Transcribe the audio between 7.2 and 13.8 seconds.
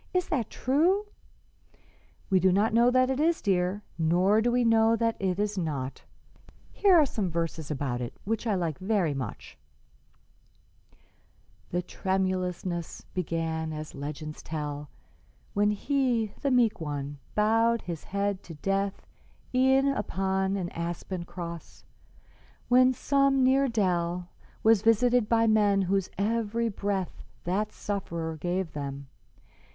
verses about it which I like very much: "'The tremulousness began,